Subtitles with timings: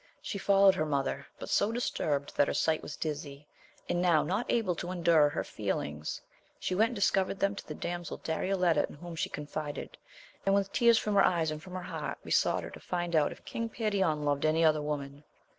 [0.19, 3.45] She followed her mother, but so disturbed that her sight was dizzy,
[3.87, 6.19] and now not able to endure her feel ings,
[6.59, 9.99] she went and discovered them to the damsel Darioleta in whom she confided,
[10.43, 13.31] and with tears from her eyes and from her heart, besought her to find out
[13.31, 15.23] if King Perion loved any other woman.